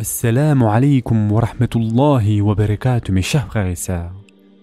Assalamu 0.00 0.64
alaikum 0.64 1.30
wa 1.30 1.42
rahmatullahi 1.42 2.40
wa 2.40 2.54
barakatuh 2.54 3.12
mes 3.12 3.20
chers 3.20 3.46
frères 3.46 3.66
et 3.66 3.74
sœurs. 3.74 4.14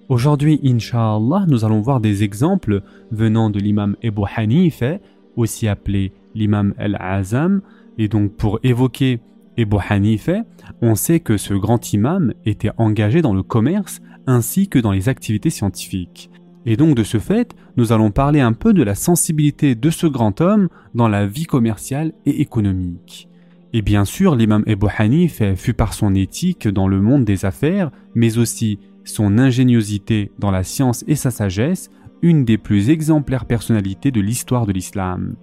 Aujourd'hui, 0.10 0.60
Inch'Allah, 0.64 1.46
nous 1.48 1.64
allons 1.64 1.80
voir 1.80 2.00
des 2.00 2.24
exemples 2.24 2.82
venant 3.12 3.52
de 3.52 3.60
l'imam 3.60 3.96
Ebu 4.02 4.24
Hanifa, 4.36 4.98
aussi 5.36 5.68
appelé 5.68 6.12
l'imam 6.34 6.74
Al-Azam. 6.80 7.62
Et 8.00 8.08
donc, 8.08 8.32
pour 8.32 8.60
évoquer 8.64 9.20
Ebu 9.58 9.78
Hanifa, 9.88 10.42
on 10.82 10.96
sait 10.96 11.20
que 11.20 11.38
ce 11.38 11.54
grand 11.54 11.94
imam 11.94 12.34
était 12.48 12.72
engagé 12.78 13.22
dans 13.22 13.36
le 13.36 13.44
commerce 13.44 14.02
ainsi 14.26 14.68
que 14.68 14.80
dans 14.80 14.92
les 14.92 15.08
activités 15.08 15.52
scientifiques. 15.52 16.32
Et 16.66 16.78
donc, 16.78 16.96
de 16.96 17.04
ce 17.04 17.20
fait, 17.20 17.56
nous 17.76 17.92
allons 17.92 18.10
parler 18.10 18.40
un 18.40 18.54
peu 18.54 18.74
de 18.74 18.82
la 18.82 18.96
sensibilité 18.96 19.76
de 19.76 19.92
ce 19.92 20.08
grand 20.08 20.42
homme 20.42 20.68
dans 20.96 21.08
la 21.08 21.28
vie 21.28 21.46
commerciale 21.46 22.14
et 22.26 22.42
économique. 22.42 23.30
Et 23.74 23.82
bien 23.82 24.06
sûr, 24.06 24.36
l'imam 24.36 24.64
Ebu 24.66 24.88
Hanif 24.98 25.42
fut 25.56 25.74
par 25.74 25.94
son 25.94 26.16
éthique 26.16 26.68
dans 26.68 26.88
le 26.88 27.02
monde 27.02 27.26
des 27.26 27.46
affaires, 27.46 27.92
mais 28.16 28.38
aussi 28.38 28.80
son 29.04 29.38
ingéniosité 29.38 30.32
dans 30.40 30.52
la 30.52 30.64
science 30.64 31.04
et 31.08 31.16
sa 31.16 31.32
sagesse, 31.32 31.90
une 32.22 32.46
des 32.46 32.58
plus 32.58 32.90
exemplaires 32.90 33.46
personnalités 33.46 34.12
de 34.12 34.22
l'histoire 34.22 34.66
de 34.66 34.72
l'islam. 34.72 35.36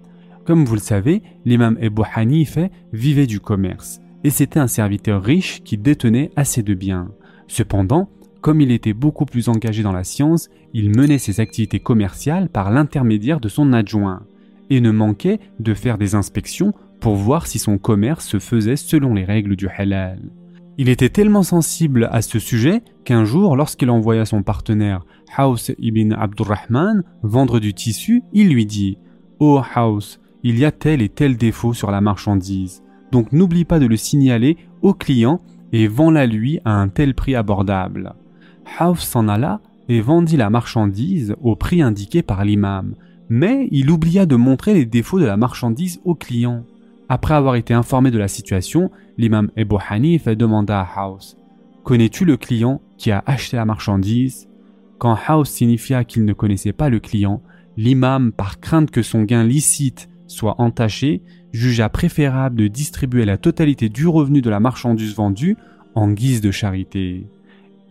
Comme 0.45 0.65
vous 0.65 0.75
le 0.75 0.81
savez, 0.81 1.21
l'imam 1.45 1.77
Ebu 1.81 2.01
Hanif 2.13 2.57
vivait 2.93 3.27
du 3.27 3.39
commerce, 3.39 4.01
et 4.23 4.29
c'était 4.29 4.59
un 4.59 4.67
serviteur 4.67 5.23
riche 5.23 5.63
qui 5.63 5.77
détenait 5.77 6.31
assez 6.35 6.63
de 6.63 6.73
biens. 6.73 7.11
Cependant, 7.47 8.09
comme 8.41 8.61
il 8.61 8.71
était 8.71 8.93
beaucoup 8.93 9.25
plus 9.25 9.49
engagé 9.49 9.81
dans 9.81 9.91
la 9.91 10.03
science, 10.03 10.49
il 10.73 10.95
menait 10.95 11.17
ses 11.17 11.39
activités 11.39 11.79
commerciales 11.79 12.49
par 12.49 12.71
l'intermédiaire 12.71 13.39
de 13.39 13.49
son 13.49 13.73
adjoint, 13.73 14.23
et 14.69 14.81
ne 14.81 14.91
manquait 14.91 15.39
de 15.59 15.73
faire 15.73 15.97
des 15.97 16.15
inspections 16.15 16.73
pour 16.99 17.15
voir 17.15 17.47
si 17.47 17.59
son 17.59 17.77
commerce 17.77 18.25
se 18.25 18.39
faisait 18.39 18.75
selon 18.75 19.13
les 19.13 19.25
règles 19.25 19.55
du 19.55 19.67
halal. 19.67 20.19
Il 20.77 20.89
était 20.89 21.09
tellement 21.09 21.43
sensible 21.43 22.09
à 22.11 22.21
ce 22.21 22.37
sujet 22.37 22.81
qu'un 23.05 23.23
jour, 23.23 23.55
lorsqu'il 23.55 23.89
envoya 23.89 24.25
son 24.25 24.43
partenaire 24.43 25.05
Haus 25.37 25.71
ibn 25.79 26.13
Abdurrahman 26.13 27.03
vendre 27.23 27.59
du 27.59 27.73
tissu, 27.73 28.23
il 28.33 28.49
lui 28.49 28.65
dit 28.65 28.97
Oh 29.39 29.61
Haus, 29.75 30.19
il 30.43 30.59
y 30.59 30.65
a 30.65 30.71
tel 30.71 31.01
et 31.01 31.09
tel 31.09 31.37
défaut 31.37 31.73
sur 31.73 31.91
la 31.91 32.01
marchandise, 32.01 32.83
donc 33.11 33.31
n'oublie 33.31 33.65
pas 33.65 33.79
de 33.79 33.85
le 33.85 33.95
signaler 33.95 34.57
au 34.81 34.93
client 34.93 35.41
et 35.71 35.87
vends-la 35.87 36.25
lui 36.25 36.59
à 36.65 36.73
un 36.73 36.89
tel 36.89 37.15
prix 37.15 37.35
abordable. 37.35 38.13
Haus 38.79 38.95
s'en 38.95 39.27
alla 39.27 39.61
et 39.87 40.01
vendit 40.01 40.37
la 40.37 40.49
marchandise 40.49 41.35
au 41.41 41.55
prix 41.55 41.81
indiqué 41.81 42.21
par 42.21 42.43
l'imam, 42.43 42.95
mais 43.29 43.67
il 43.71 43.89
oublia 43.89 44.25
de 44.25 44.35
montrer 44.35 44.73
les 44.73 44.85
défauts 44.85 45.19
de 45.19 45.25
la 45.25 45.37
marchandise 45.37 46.01
au 46.03 46.15
client. 46.15 46.63
Après 47.07 47.35
avoir 47.35 47.55
été 47.55 47.73
informé 47.73 48.09
de 48.09 48.17
la 48.17 48.27
situation, 48.27 48.89
l'imam 49.17 49.51
Ebu 49.55 49.75
Hanif 49.89 50.27
demanda 50.27 50.81
à 50.81 51.01
House 51.01 51.37
Connais-tu 51.83 52.25
le 52.25 52.35
client 52.35 52.81
qui 52.97 53.11
a 53.11 53.23
acheté 53.27 53.57
la 53.57 53.65
marchandise? 53.65 54.49
Quand 54.97 55.15
House 55.27 55.51
signifia 55.51 56.03
qu'il 56.03 56.25
ne 56.25 56.33
connaissait 56.33 56.73
pas 56.73 56.89
le 56.89 56.99
client, 56.99 57.43
l'imam, 57.77 58.31
par 58.31 58.59
crainte 58.59 58.89
que 58.89 59.03
son 59.03 59.21
gain 59.21 59.43
licite 59.43 60.09
soit 60.25 60.59
entaché, 60.59 61.21
jugea 61.51 61.89
préférable 61.89 62.55
de 62.55 62.67
distribuer 62.67 63.25
la 63.25 63.37
totalité 63.37 63.87
du 63.87 64.07
revenu 64.07 64.41
de 64.41 64.49
la 64.49 64.59
marchandise 64.59 65.13
vendue 65.13 65.57
en 65.93 66.09
guise 66.09 66.41
de 66.41 66.49
charité. 66.49 67.27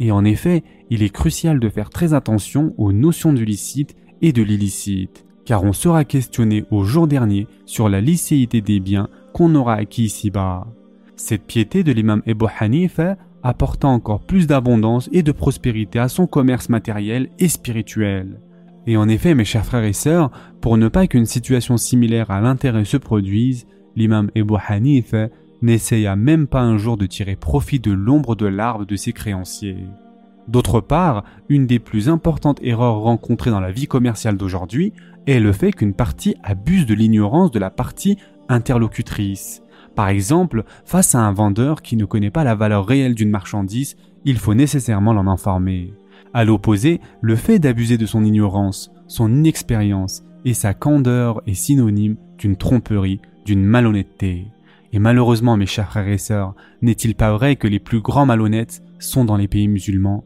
Et 0.01 0.11
en 0.11 0.25
effet, 0.25 0.65
il 0.91 1.05
est 1.05 1.15
crucial 1.15 1.61
de 1.61 1.69
faire 1.69 1.91
très 1.91 2.15
attention 2.15 2.75
aux 2.79 2.93
notions 2.93 3.33
du 3.33 3.45
licite 3.45 3.95
et 4.23 4.33
de 4.33 4.43
l'illicite 4.43 5.25
car 5.45 5.65
on 5.65 5.73
sera 5.73 6.05
questionné 6.05 6.65
au 6.71 6.85
jour 6.85 7.07
dernier 7.07 7.47
sur 7.67 7.89
la 7.89 8.01
licéité 8.01 8.61
des 8.61 8.81
biens 8.81 9.09
qu'on 9.33 9.55
aura 9.55 9.75
acquis 9.75 10.05
ici-bas. 10.05 10.67
Cette 11.17 11.45
piété 11.45 11.83
de 11.85 11.93
l'imam 11.93 12.23
Ebu 12.27 12.47
Hanifa 12.59 13.17
apporta 13.43 13.87
encore 13.89 14.21
plus 14.21 14.47
d'abondance 14.47 15.09
et 15.13 15.23
de 15.23 15.33
prospérité 15.33 15.99
à 15.99 16.09
son 16.09 16.27
commerce 16.27 16.69
matériel 16.69 17.29
et 17.39 17.49
spirituel. 17.49 18.41
Et 18.87 18.97
en 18.97 19.09
effet, 19.09 19.35
mes 19.35 19.45
chers 19.45 19.65
frères 19.65 19.85
et 19.85 19.93
sœurs, 19.93 20.31
pour 20.61 20.77
ne 20.77 20.89
pas 20.89 21.07
qu'une 21.07 21.27
situation 21.27 21.77
similaire 21.77 22.31
à 22.31 22.41
l'intérêt 22.41 22.85
se 22.85 22.97
produise, 22.97 23.67
l'imam 23.97 24.31
Ebu 24.35 24.55
Hanifa 24.69 25.29
n'essaya 25.63 26.17
même 26.17 26.47
pas 26.47 26.63
un 26.63 26.77
jour 26.77 26.97
de 26.97 27.07
tirer 27.07 27.37
profit 27.37 27.81
de 27.81 27.93
l'ombre 27.93 28.35
de 28.35 28.47
l'arbre 28.47 28.85
de 28.85 28.97
ses 28.97 29.13
créanciers. 29.13 29.87
D'autre 30.49 30.81
part, 30.81 31.25
une 31.49 31.67
des 31.67 31.79
plus 31.79 32.09
importantes 32.09 32.59
erreurs 32.63 33.01
rencontrées 33.01 33.51
dans 33.51 33.61
la 33.61 33.73
vie 33.73 33.87
commerciale 33.87 34.37
d'aujourd'hui 34.37 34.93
est 35.27 35.41
le 35.41 35.53
fait 35.53 35.73
qu'une 35.73 35.95
partie 35.95 36.37
abuse 36.43 36.87
de 36.87 36.95
l'ignorance 36.95 37.51
de 37.51 37.59
la 37.59 37.71
partie 37.71 38.19
interlocutrice. 38.49 39.63
Par 39.95 40.09
exemple, 40.09 40.65
face 40.85 41.15
à 41.15 41.21
un 41.21 41.33
vendeur 41.33 41.81
qui 41.81 41.97
ne 41.97 42.05
connaît 42.05 42.31
pas 42.31 42.45
la 42.45 42.55
valeur 42.55 42.87
réelle 42.87 43.15
d'une 43.15 43.31
marchandise, 43.31 43.97
il 44.25 44.39
faut 44.39 44.55
nécessairement 44.55 45.13
l'en 45.13 45.27
informer. 45.27 45.95
À 46.35 46.45
l'opposé, 46.45 47.01
le 47.21 47.37
fait 47.37 47.59
d'abuser 47.59 47.97
de 47.97 48.07
son 48.07 48.25
ignorance, 48.25 48.91
son 49.07 49.33
inexpérience 49.33 50.25
et 50.45 50.53
sa 50.53 50.75
candeur 50.75 51.41
est 51.47 51.55
synonyme 51.55 52.17
d'une 52.39 52.57
tromperie, 52.57 53.21
d'une 53.47 53.65
malhonnêteté. 53.65 54.49
Et 54.93 54.99
malheureusement, 54.99 55.57
mes 55.57 55.67
chers 55.67 55.89
frères 55.89 56.09
et 56.09 56.19
sœurs, 56.19 56.55
n'est-il 56.83 57.15
pas 57.15 57.33
vrai 57.33 57.57
que 57.57 57.69
les 57.69 57.79
plus 57.79 58.01
grands 58.01 58.27
malhonnêtes 58.27 58.83
sont 58.99 59.25
dans 59.25 59.37
les 59.37 59.49
pays 59.49 59.69
musulmans? 59.69 60.25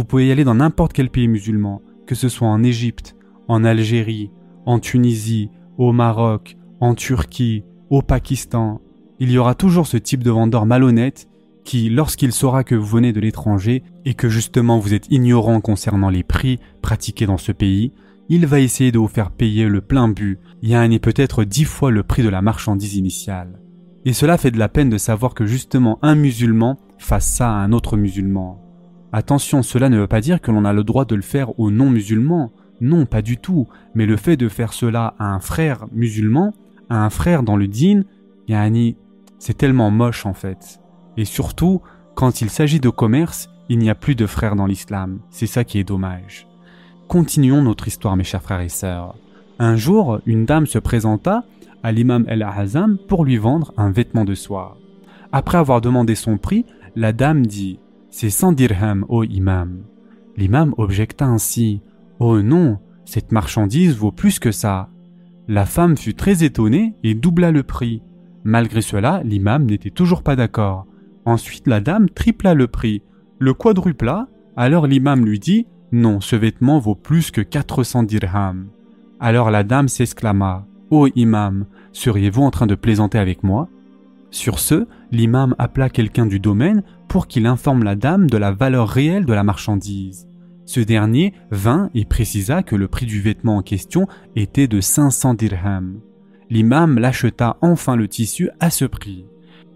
Vous 0.00 0.06
pouvez 0.06 0.28
y 0.28 0.32
aller 0.32 0.44
dans 0.44 0.54
n'importe 0.54 0.94
quel 0.94 1.10
pays 1.10 1.28
musulman, 1.28 1.82
que 2.06 2.14
ce 2.14 2.30
soit 2.30 2.48
en 2.48 2.62
Égypte, 2.62 3.16
en 3.48 3.64
Algérie, 3.64 4.30
en 4.64 4.78
Tunisie, 4.78 5.50
au 5.76 5.92
Maroc, 5.92 6.56
en 6.80 6.94
Turquie, 6.94 7.64
au 7.90 8.00
Pakistan, 8.00 8.80
il 9.18 9.30
y 9.30 9.36
aura 9.36 9.54
toujours 9.54 9.86
ce 9.86 9.98
type 9.98 10.24
de 10.24 10.30
vendeur 10.30 10.64
malhonnête 10.64 11.28
qui, 11.64 11.90
lorsqu'il 11.90 12.32
saura 12.32 12.64
que 12.64 12.74
vous 12.74 12.86
venez 12.86 13.12
de 13.12 13.20
l'étranger 13.20 13.82
et 14.06 14.14
que 14.14 14.30
justement 14.30 14.78
vous 14.78 14.94
êtes 14.94 15.06
ignorant 15.10 15.60
concernant 15.60 16.08
les 16.08 16.22
prix 16.22 16.60
pratiqués 16.80 17.26
dans 17.26 17.36
ce 17.36 17.52
pays, 17.52 17.92
il 18.30 18.46
va 18.46 18.60
essayer 18.60 18.92
de 18.92 18.98
vous 18.98 19.06
faire 19.06 19.30
payer 19.30 19.68
le 19.68 19.82
plein 19.82 20.08
but, 20.08 20.38
et 20.62 20.98
peut-être 20.98 21.44
dix 21.44 21.64
fois 21.64 21.90
le 21.90 22.04
prix 22.04 22.22
de 22.22 22.30
la 22.30 22.40
marchandise 22.40 22.96
initiale. 22.96 23.60
Et 24.06 24.14
cela 24.14 24.38
fait 24.38 24.50
de 24.50 24.58
la 24.58 24.70
peine 24.70 24.88
de 24.88 24.96
savoir 24.96 25.34
que 25.34 25.44
justement 25.44 25.98
un 26.00 26.14
musulman 26.14 26.78
fasse 26.96 27.26
ça 27.26 27.50
à 27.50 27.56
un 27.56 27.72
autre 27.72 27.98
musulman. 27.98 28.69
Attention, 29.12 29.62
cela 29.62 29.88
ne 29.88 29.98
veut 29.98 30.06
pas 30.06 30.20
dire 30.20 30.40
que 30.40 30.50
l'on 30.50 30.64
a 30.64 30.72
le 30.72 30.84
droit 30.84 31.04
de 31.04 31.14
le 31.14 31.22
faire 31.22 31.58
aux 31.58 31.70
non-musulmans. 31.70 32.52
Non, 32.80 33.06
pas 33.06 33.22
du 33.22 33.36
tout. 33.36 33.66
Mais 33.94 34.06
le 34.06 34.16
fait 34.16 34.36
de 34.36 34.48
faire 34.48 34.72
cela 34.72 35.14
à 35.18 35.26
un 35.26 35.40
frère 35.40 35.86
musulman, 35.92 36.54
à 36.88 37.04
un 37.04 37.10
frère 37.10 37.42
dans 37.42 37.56
le 37.56 37.66
dîn, 37.66 38.04
yani, 38.48 38.96
c'est 39.38 39.56
tellement 39.56 39.90
moche 39.90 40.26
en 40.26 40.34
fait. 40.34 40.80
Et 41.16 41.24
surtout, 41.24 41.82
quand 42.14 42.40
il 42.40 42.50
s'agit 42.50 42.80
de 42.80 42.88
commerce, 42.88 43.50
il 43.68 43.78
n'y 43.78 43.90
a 43.90 43.94
plus 43.94 44.14
de 44.14 44.26
frères 44.26 44.56
dans 44.56 44.66
l'islam. 44.66 45.20
C'est 45.30 45.46
ça 45.46 45.64
qui 45.64 45.78
est 45.78 45.84
dommage. 45.84 46.46
Continuons 47.08 47.62
notre 47.62 47.88
histoire, 47.88 48.16
mes 48.16 48.24
chers 48.24 48.42
frères 48.42 48.60
et 48.60 48.68
sœurs. 48.68 49.16
Un 49.58 49.76
jour, 49.76 50.20
une 50.26 50.44
dame 50.44 50.66
se 50.66 50.78
présenta 50.78 51.44
à 51.82 51.92
l'imam 51.92 52.24
El-Azam 52.28 52.98
pour 53.08 53.24
lui 53.24 53.36
vendre 53.36 53.72
un 53.76 53.90
vêtement 53.90 54.24
de 54.24 54.34
soie. 54.34 54.76
Après 55.32 55.58
avoir 55.58 55.80
demandé 55.80 56.14
son 56.14 56.38
prix, 56.38 56.64
la 56.96 57.12
dame 57.12 57.46
dit 57.46 57.78
C'est 58.10 58.30
100 58.30 58.52
dirhams, 58.52 59.04
ô 59.08 59.22
imam. 59.22 59.84
L'imam 60.36 60.74
objecta 60.78 61.26
ainsi 61.26 61.80
Oh 62.18 62.42
non, 62.42 62.78
cette 63.04 63.30
marchandise 63.30 63.96
vaut 63.96 64.10
plus 64.12 64.38
que 64.38 64.50
ça. 64.50 64.88
La 65.46 65.64
femme 65.64 65.96
fut 65.96 66.14
très 66.14 66.44
étonnée 66.44 66.94
et 67.04 67.14
doubla 67.14 67.52
le 67.52 67.62
prix. 67.62 68.02
Malgré 68.42 68.82
cela, 68.82 69.22
l'imam 69.24 69.64
n'était 69.64 69.90
toujours 69.90 70.22
pas 70.22 70.36
d'accord. 70.36 70.86
Ensuite, 71.24 71.68
la 71.68 71.80
dame 71.80 72.08
tripla 72.08 72.54
le 72.54 72.66
prix, 72.66 73.02
le 73.38 73.54
quadrupla, 73.54 74.28
alors 74.56 74.86
l'imam 74.86 75.24
lui 75.24 75.38
dit 75.38 75.66
Non, 75.92 76.20
ce 76.20 76.34
vêtement 76.34 76.78
vaut 76.78 76.96
plus 76.96 77.30
que 77.30 77.40
400 77.40 78.02
dirhams. 78.02 78.68
Alors 79.20 79.50
la 79.50 79.62
dame 79.62 79.88
s'exclama 79.88 80.66
Ô 80.90 81.04
oh, 81.04 81.08
imam, 81.14 81.66
seriez-vous 81.92 82.42
en 82.42 82.50
train 82.50 82.66
de 82.66 82.74
plaisanter 82.74 83.18
avec 83.18 83.44
moi? 83.44 83.68
Sur 84.30 84.58
ce, 84.58 84.86
l'imam 85.10 85.54
appela 85.58 85.90
quelqu'un 85.90 86.26
du 86.26 86.38
domaine 86.38 86.82
pour 87.08 87.26
qu'il 87.26 87.46
informe 87.46 87.82
la 87.82 87.96
dame 87.96 88.30
de 88.30 88.36
la 88.36 88.52
valeur 88.52 88.88
réelle 88.88 89.26
de 89.26 89.32
la 89.32 89.42
marchandise. 89.42 90.28
Ce 90.66 90.80
dernier 90.80 91.34
vint 91.50 91.90
et 91.94 92.04
précisa 92.04 92.62
que 92.62 92.76
le 92.76 92.86
prix 92.86 93.06
du 93.06 93.20
vêtement 93.20 93.56
en 93.56 93.62
question 93.62 94.06
était 94.36 94.68
de 94.68 94.80
500 94.80 95.34
dirhams. 95.34 96.00
L'imam 96.48 96.98
l'acheta 96.98 97.56
enfin 97.60 97.96
le 97.96 98.06
tissu 98.06 98.50
à 98.60 98.70
ce 98.70 98.84
prix. 98.84 99.26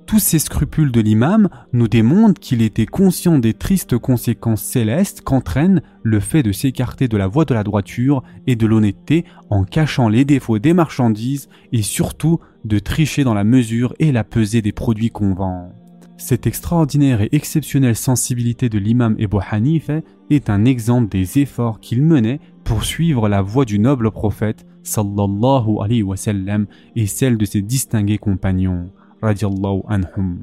Tous 0.07 0.19
ces 0.19 0.39
scrupules 0.39 0.93
de 0.93 1.01
l'imam 1.01 1.49
nous 1.73 1.89
démontrent 1.89 2.41
qu'il 2.41 2.61
était 2.61 2.87
conscient 2.87 3.39
des 3.39 3.55
tristes 3.55 3.97
conséquences 3.97 4.63
célestes 4.63 5.23
qu'entraîne 5.23 5.81
le 6.03 6.21
fait 6.21 6.43
de 6.43 6.53
s'écarter 6.53 7.09
de 7.09 7.17
la 7.17 7.27
voie 7.27 7.47
de 7.47 7.55
la 7.55 7.65
droiture 7.65 8.23
et 8.47 8.55
de 8.55 8.67
l'honnêteté 8.67 9.25
en 9.49 9.65
cachant 9.65 10.09
les 10.09 10.27
défauts 10.27 10.59
des 10.59 10.75
marchandises 10.75 11.49
et 11.73 11.83
surtout 11.83 12.39
de 12.65 12.79
tricher 12.79 13.25
dans 13.25 13.35
la 13.35 13.45
mesure 13.45 13.95
et 13.99 14.13
la 14.13 14.25
pesée 14.25 14.61
des 14.61 14.73
produits 14.73 15.11
qu'on 15.11 15.35
vend. 15.35 15.73
Cette 16.19 16.47
extraordinaire 16.47 17.23
et 17.23 17.31
exceptionnelle 17.33 17.97
sensibilité 17.97 18.69
de 18.69 18.79
l'imam 18.79 19.17
Ebu 19.19 19.39
Hanifa 19.51 20.01
est 20.31 20.51
un 20.51 20.65
exemple 20.65 21.09
des 21.09 21.39
efforts 21.39 21.81
qu'il 21.81 22.03
menait 22.03 22.41
pour 22.63 22.85
suivre 22.85 23.29
la 23.29 23.43
voie 23.43 23.65
du 23.65 23.79
noble 23.79 24.11
prophète 24.11 24.67
sallallahu 24.83 25.79
alayhi 25.83 26.03
wa 26.03 26.17
sallam 26.17 26.67
et 26.95 27.07
celle 27.07 27.39
de 27.39 27.45
ses 27.47 27.63
distingués 27.63 28.19
compagnons 28.19 28.91
anhum. 29.23 30.43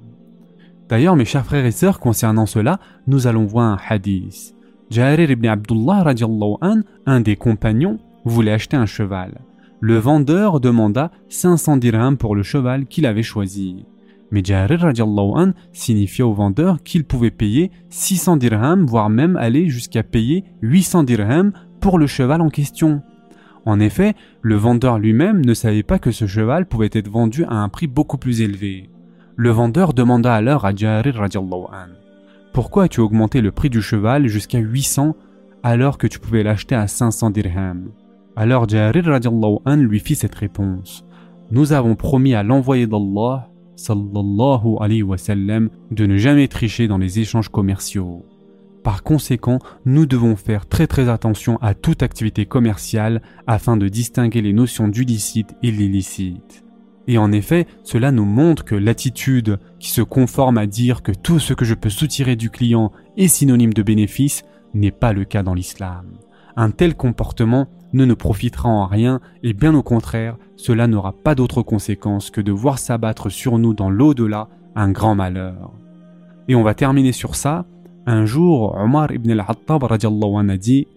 D'ailleurs, 0.90 1.16
mes 1.16 1.26
chers 1.26 1.46
frères 1.46 1.66
et 1.66 1.72
sœurs, 1.72 2.00
concernant 2.00 2.46
cela, 2.46 2.80
nous 3.08 3.28
allons 3.28 3.46
voir 3.46 3.66
un 3.66 3.78
hadith. 3.90 4.56
Jarir 4.90 5.32
ibn 5.32 5.48
Abdullah, 5.48 6.04
an, 6.62 6.82
un 7.06 7.22
des 7.22 7.38
compagnons, 7.38 7.98
voulait 8.26 8.52
acheter 8.52 8.76
un 8.76 8.86
cheval. 8.86 9.40
Le 9.80 9.98
vendeur 9.98 10.60
demanda 10.60 11.12
500 11.30 11.78
dirhams 11.78 12.18
pour 12.18 12.36
le 12.36 12.44
cheval 12.44 12.86
qu'il 12.88 13.06
avait 13.06 13.24
choisi. 13.24 13.86
Mais 14.32 14.44
Jarir 14.44 14.84
an 14.84 15.52
signifia 15.72 16.28
au 16.28 16.34
vendeur 16.34 16.84
qu'il 16.84 17.06
pouvait 17.06 17.32
payer 17.32 17.72
600 17.90 18.38
dirhams, 18.38 18.86
voire 18.86 19.10
même 19.10 19.38
aller 19.38 19.70
jusqu'à 19.70 20.04
payer 20.04 20.44
800 20.62 21.04
dirhams 21.04 21.54
pour 21.80 22.00
le 22.00 22.08
cheval 22.08 22.42
en 22.42 22.50
question. 22.50 23.02
En 23.66 23.80
effet, 23.80 24.16
le 24.42 24.56
vendeur 24.56 24.98
lui-même 24.98 25.46
ne 25.46 25.54
savait 25.54 25.84
pas 25.84 26.00
que 26.00 26.12
ce 26.12 26.26
cheval 26.26 26.66
pouvait 26.66 26.90
être 26.92 27.10
vendu 27.10 27.44
à 27.46 27.56
un 27.56 27.70
prix 27.70 27.88
beaucoup 27.88 28.18
plus 28.18 28.42
élevé. 28.42 28.90
Le 29.36 29.50
vendeur 29.50 29.94
demanda 29.94 30.34
alors 30.34 30.66
à 30.66 30.76
Jarir 30.76 31.22
an 31.22 31.88
Pourquoi 32.54 32.84
as-tu 32.84 33.02
augmenté 33.02 33.42
le 33.42 33.52
prix 33.52 33.70
du 33.70 33.82
cheval 33.82 34.28
jusqu'à 34.28 34.60
800 34.60 35.16
alors 35.64 35.98
que 35.98 36.08
tu 36.08 36.20
pouvais 36.20 36.44
l'acheter 36.44 36.76
à 36.76 36.88
500 36.88 37.30
dirhams? 37.30 37.92
Alors 38.36 38.68
Jarir 38.68 39.20
an 39.66 39.76
lui 39.76 40.00
fit 40.00 40.16
cette 40.16 40.36
réponse 40.36 41.06
Nous 41.52 41.74
avons 41.74 41.96
promis 41.96 42.34
à 42.34 42.44
l'envoyé 42.44 42.88
d'Allah 42.88 43.48
sallallahu 43.76 45.70
de 45.92 46.06
ne 46.06 46.18
jamais 46.18 46.48
tricher 46.48 46.88
dans 46.88 46.98
les 46.98 47.20
échanges 47.20 47.50
commerciaux. 47.50 48.26
Par 48.84 49.04
conséquent, 49.04 49.60
nous 49.86 50.06
devons 50.06 50.36
faire 50.36 50.66
très 50.66 50.88
très 50.88 51.08
attention 51.08 51.58
à 51.62 51.74
toute 51.76 52.02
activité 52.02 52.46
commerciale 52.46 53.22
afin 53.46 53.78
de 53.78 53.88
distinguer 53.88 54.42
les 54.42 54.54
notions 54.54 54.88
du 54.88 55.04
licite 55.04 55.56
et 55.62 55.72
l'illicite. 55.72 56.64
Et 57.08 57.18
en 57.18 57.32
effet, 57.32 57.68
cela 57.84 58.12
nous 58.12 58.26
montre 58.26 58.64
que 58.64 58.76
l'attitude 58.76 59.60
qui 59.80 59.90
se 59.90 60.02
conforme 60.02 60.58
à 60.58 60.66
dire 60.66 61.04
que 61.04 61.12
tout 61.12 61.40
ce 61.40 61.54
que 61.54 61.66
je 61.66 61.76
peux 61.76 61.90
soutirer 61.90 62.36
du 62.36 62.50
client 62.50 62.92
est 63.18 63.28
synonyme 63.28 63.74
de 63.74 63.84
bénéfice 63.84 64.44
n'est 64.74 64.92
pas 64.92 65.14
le 65.14 65.26
cas 65.26 65.44
dans 65.44 65.54
l'islam. 65.54 66.06
Un 66.56 66.72
tel 66.72 66.96
comportement 66.96 67.68
ne 67.94 68.06
nous 68.06 68.16
profitera 68.16 68.70
en 68.70 68.86
rien 68.86 69.20
et 69.44 69.54
bien 69.54 69.76
au 69.76 69.84
contraire, 69.84 70.38
cela 70.56 70.88
n'aura 70.88 71.14
pas 71.14 71.36
d'autre 71.36 71.62
conséquence 71.62 72.30
que 72.30 72.42
de 72.42 72.52
voir 72.52 72.80
s'abattre 72.80 73.30
sur 73.30 73.58
nous 73.58 73.74
dans 73.74 73.90
l'au-delà 73.90 74.48
un 74.76 74.92
grand 74.92 75.16
malheur. 75.16 75.72
Et 76.48 76.56
on 76.56 76.64
va 76.64 76.74
terminer 76.74 77.12
sur 77.12 77.36
ça. 77.36 77.66
Un 78.06 78.26
jour, 78.26 78.76
Omar 78.78 79.12
ibn 79.12 79.30
al-Hattab 79.32 79.84
a 79.84 80.58
dit 80.58 80.88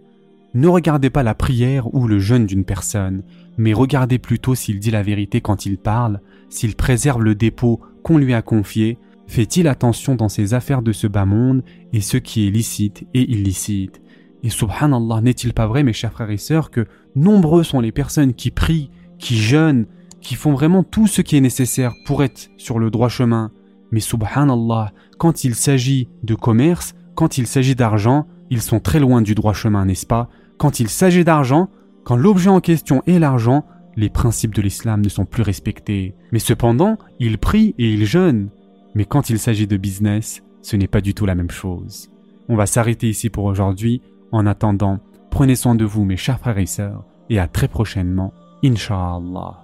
Ne 0.54 0.68
regardez 0.68 1.10
pas 1.10 1.22
la 1.22 1.34
prière 1.34 1.94
ou 1.94 2.06
le 2.06 2.18
jeûne 2.18 2.46
d'une 2.46 2.64
personne, 2.64 3.22
mais 3.58 3.74
regardez 3.74 4.18
plutôt 4.18 4.54
s'il 4.54 4.80
dit 4.80 4.90
la 4.90 5.02
vérité 5.02 5.40
quand 5.42 5.66
il 5.66 5.76
parle, 5.76 6.20
s'il 6.48 6.76
préserve 6.76 7.22
le 7.22 7.34
dépôt 7.34 7.80
qu'on 8.02 8.16
lui 8.16 8.32
a 8.32 8.40
confié, 8.40 8.98
fait-il 9.26 9.68
attention 9.68 10.14
dans 10.14 10.28
ses 10.28 10.54
affaires 10.54 10.82
de 10.82 10.92
ce 10.92 11.06
bas 11.06 11.26
monde 11.26 11.62
et 11.92 12.00
ce 12.00 12.16
qui 12.16 12.46
est 12.46 12.50
licite 12.50 13.06
et 13.12 13.30
illicite. 13.30 14.00
Et 14.42 14.50
subhanallah, 14.50 15.20
n'est-il 15.20 15.52
pas 15.52 15.66
vrai, 15.66 15.82
mes 15.82 15.92
chers 15.92 16.12
frères 16.12 16.30
et 16.30 16.36
sœurs, 16.36 16.70
que 16.70 16.86
nombreux 17.14 17.64
sont 17.64 17.80
les 17.80 17.92
personnes 17.92 18.34
qui 18.34 18.50
prient, 18.50 18.90
qui 19.18 19.36
jeûnent, 19.36 19.86
qui 20.20 20.34
font 20.34 20.52
vraiment 20.52 20.82
tout 20.82 21.06
ce 21.06 21.20
qui 21.22 21.36
est 21.36 21.40
nécessaire 21.40 21.92
pour 22.06 22.22
être 22.22 22.50
sur 22.56 22.78
le 22.78 22.90
droit 22.90 23.08
chemin. 23.08 23.50
Mais 23.94 24.00
subhanallah, 24.00 24.92
quand 25.18 25.44
il 25.44 25.54
s'agit 25.54 26.08
de 26.24 26.34
commerce, 26.34 26.96
quand 27.14 27.38
il 27.38 27.46
s'agit 27.46 27.76
d'argent, 27.76 28.26
ils 28.50 28.60
sont 28.60 28.80
très 28.80 28.98
loin 28.98 29.22
du 29.22 29.36
droit 29.36 29.52
chemin, 29.52 29.84
n'est-ce 29.84 30.04
pas? 30.04 30.28
Quand 30.58 30.80
il 30.80 30.88
s'agit 30.88 31.22
d'argent, 31.22 31.68
quand 32.02 32.16
l'objet 32.16 32.50
en 32.50 32.58
question 32.58 33.04
est 33.06 33.20
l'argent, 33.20 33.64
les 33.94 34.08
principes 34.08 34.52
de 34.52 34.62
l'islam 34.62 35.00
ne 35.00 35.08
sont 35.08 35.26
plus 35.26 35.44
respectés. 35.44 36.16
Mais 36.32 36.40
cependant, 36.40 36.98
ils 37.20 37.38
prient 37.38 37.76
et 37.78 37.92
ils 37.94 38.04
jeûnent. 38.04 38.48
Mais 38.96 39.04
quand 39.04 39.30
il 39.30 39.38
s'agit 39.38 39.68
de 39.68 39.76
business, 39.76 40.42
ce 40.60 40.74
n'est 40.74 40.88
pas 40.88 41.00
du 41.00 41.14
tout 41.14 41.24
la 41.24 41.36
même 41.36 41.52
chose. 41.52 42.10
On 42.48 42.56
va 42.56 42.66
s'arrêter 42.66 43.08
ici 43.08 43.30
pour 43.30 43.44
aujourd'hui. 43.44 44.02
En 44.32 44.44
attendant, 44.44 44.98
prenez 45.30 45.54
soin 45.54 45.76
de 45.76 45.84
vous 45.84 46.04
mes 46.04 46.16
chers 46.16 46.40
frères 46.40 46.58
et 46.58 46.66
sœurs, 46.66 47.04
et 47.30 47.38
à 47.38 47.46
très 47.46 47.68
prochainement, 47.68 48.32
Inch'Allah. 48.64 49.63